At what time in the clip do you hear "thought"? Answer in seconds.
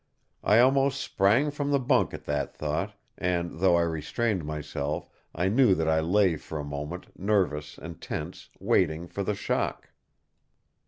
2.57-2.95